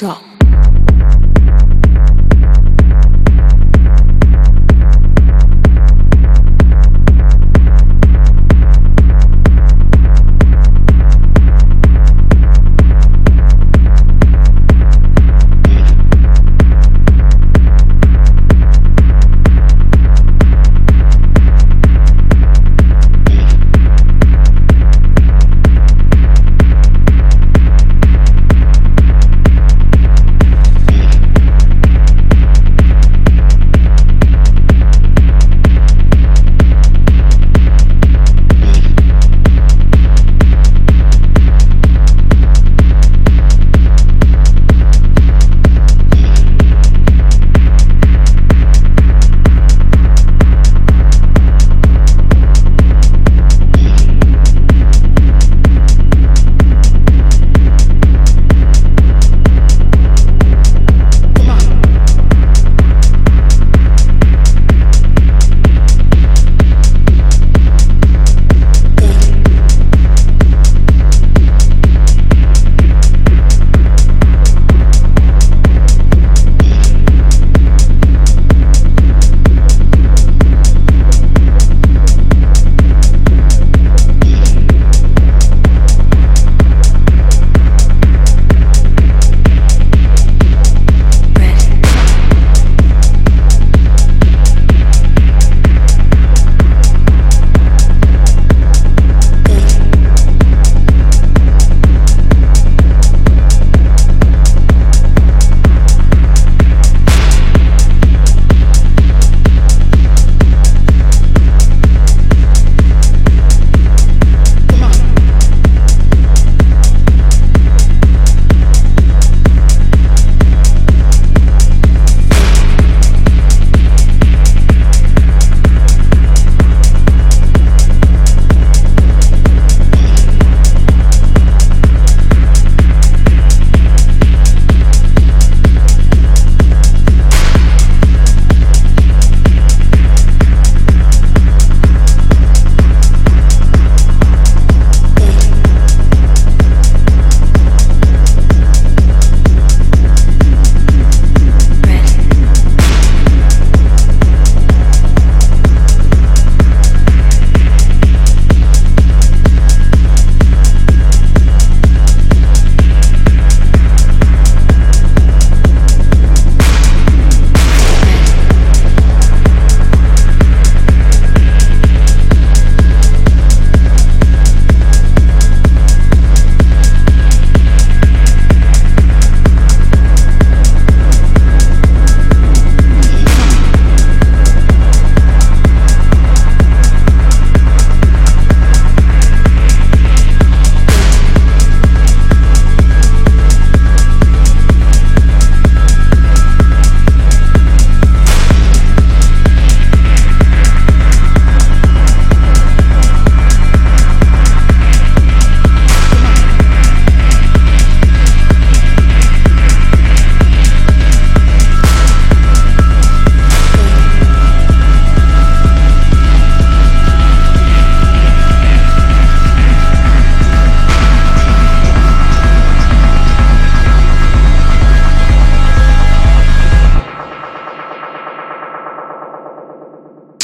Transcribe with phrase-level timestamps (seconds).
[0.00, 0.29] drop.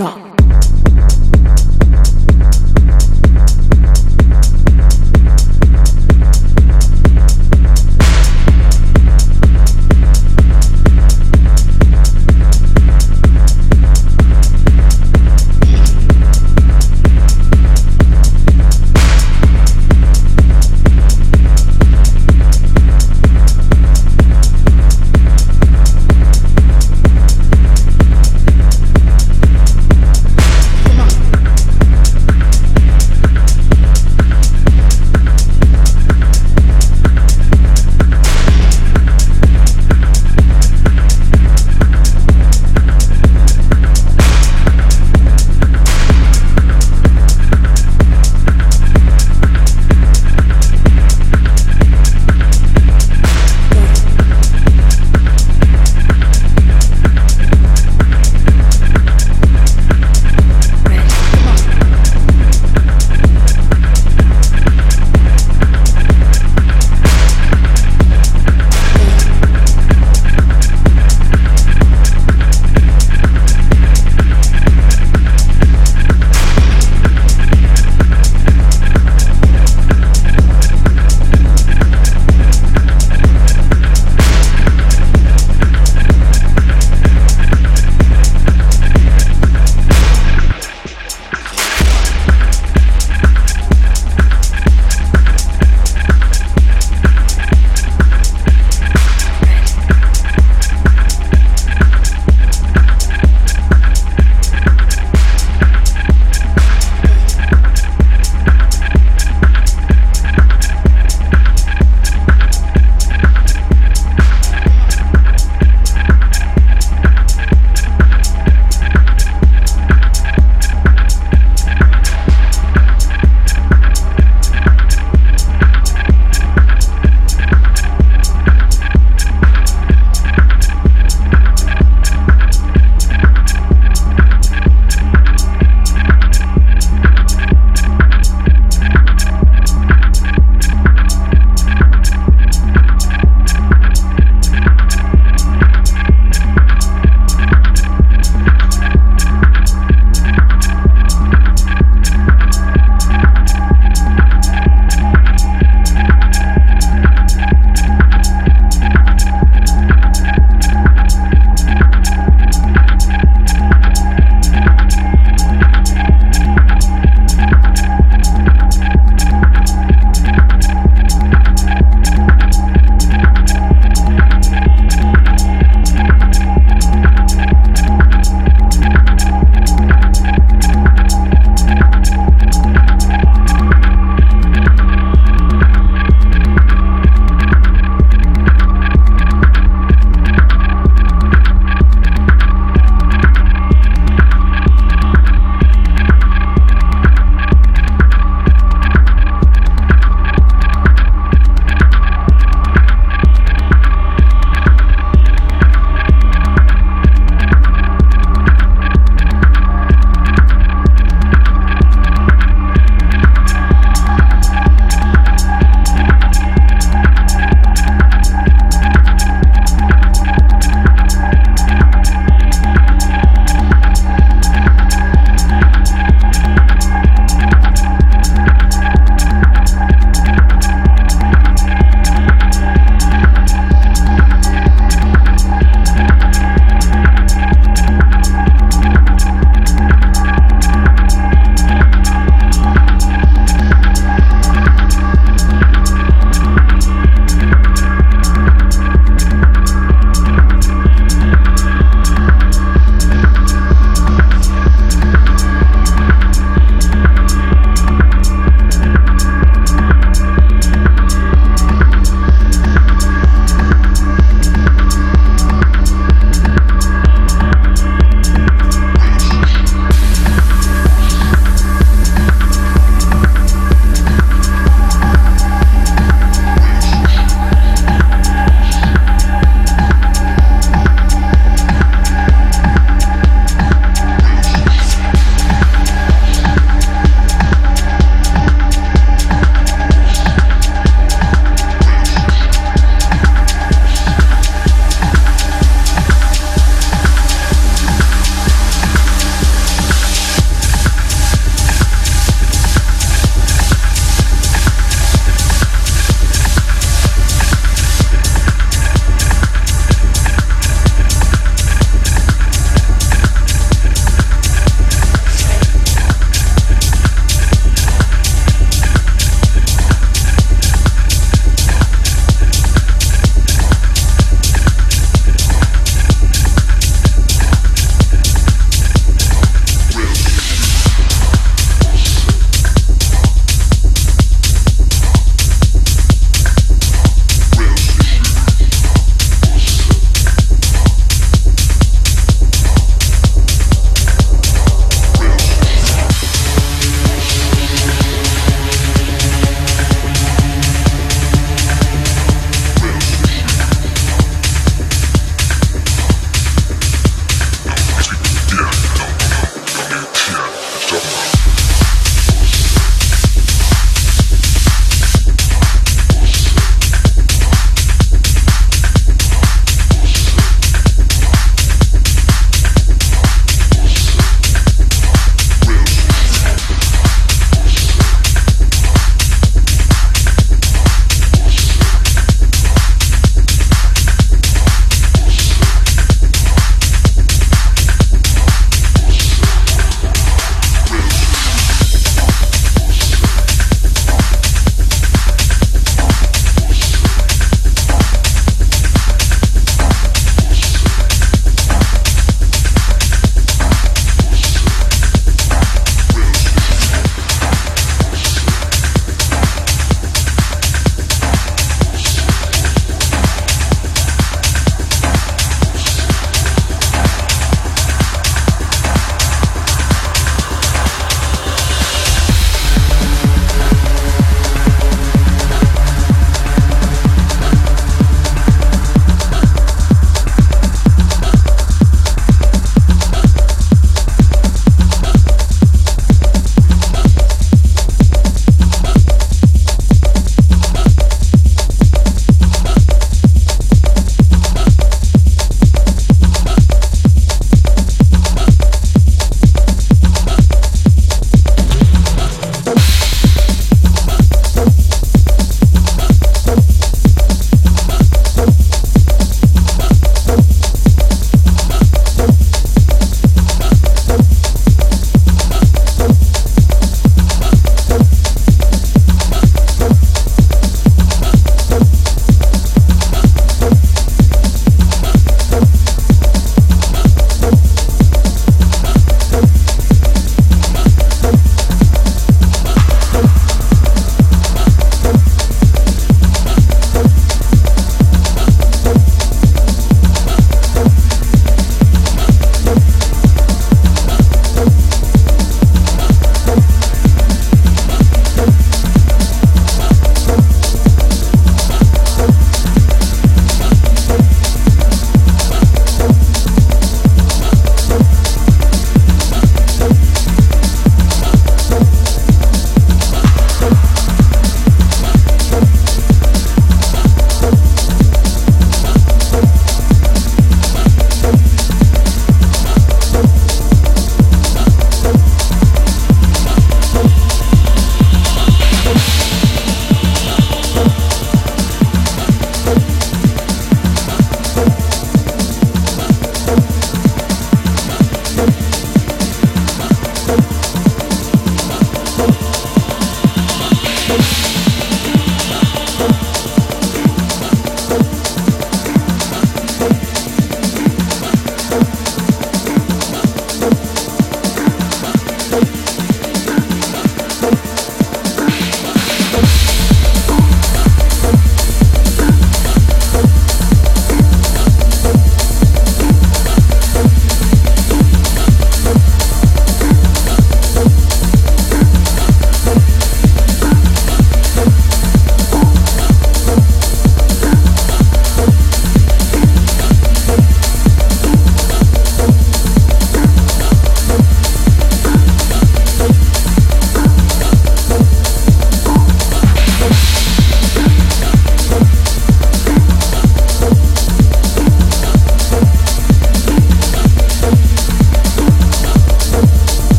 [0.00, 0.29] o'clock.